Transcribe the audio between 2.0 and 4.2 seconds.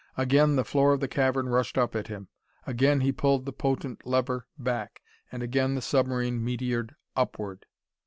him, again he pulled the potent